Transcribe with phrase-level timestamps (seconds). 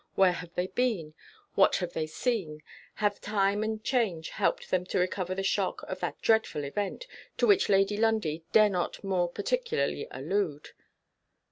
[0.15, 1.13] Where have they been?
[1.53, 2.63] what have they seen?
[2.95, 7.05] have time and change helped them to recover the shock of that dreadful event,
[7.37, 10.69] to which Lady Lundie dare not more particularly allude?